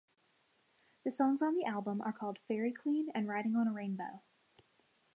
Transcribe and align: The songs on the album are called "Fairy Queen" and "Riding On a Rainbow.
The 1.05 1.11
songs 1.11 1.43
on 1.43 1.53
the 1.55 1.63
album 1.65 2.01
are 2.01 2.11
called 2.11 2.39
"Fairy 2.39 2.73
Queen" 2.73 3.09
and 3.13 3.27
"Riding 3.27 3.55
On 3.55 3.67
a 3.67 3.71
Rainbow. 3.71 4.23